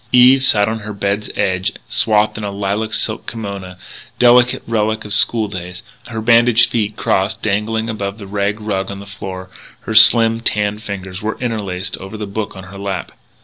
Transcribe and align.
Eve 0.11 0.41
sat 0.43 0.67
on 0.67 0.79
her 0.79 0.93
bed's 0.93 1.29
edge, 1.35 1.73
swathed 1.87 2.35
in 2.35 2.43
a 2.43 2.49
lilac 2.49 2.91
silk 2.91 3.27
kimona 3.27 3.77
delicate 4.17 4.63
relic 4.65 5.05
of 5.05 5.13
school 5.13 5.47
days. 5.47 5.83
Her 6.07 6.21
bandaged 6.21 6.71
feet, 6.71 6.95
crossed, 6.95 7.43
dangled 7.43 7.87
above 7.87 8.17
the 8.17 8.25
rag 8.25 8.59
rug 8.59 8.89
on 8.89 8.99
the 8.99 9.05
floor; 9.05 9.51
her 9.81 9.93
slim, 9.93 10.39
tanned 10.39 10.81
fingers 10.81 11.21
were 11.21 11.37
interlaced 11.39 11.97
over 11.97 12.17
the 12.17 12.25
book 12.25 12.55
on 12.57 12.63
her 12.63 12.79
lap. 12.79 13.11